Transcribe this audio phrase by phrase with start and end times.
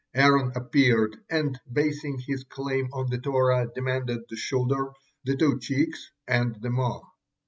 [0.15, 4.93] Aaron appeared, and, basing his claim on the Torah, demanded the shoulder,
[5.25, 7.03] the two cheeks, and the maw.